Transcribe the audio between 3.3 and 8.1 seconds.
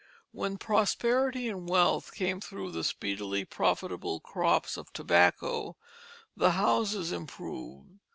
profitable crops of tobacco, the houses improved.